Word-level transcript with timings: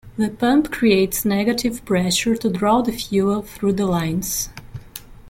The 0.17 0.29
pump 0.29 0.71
creates 0.71 1.25
negative 1.25 1.85
pressure 1.85 2.35
to 2.35 2.49
draw 2.49 2.81
the 2.81 2.91
fuel 2.91 3.43
through 3.43 3.73
the 3.73 3.85
lines. 3.85 4.49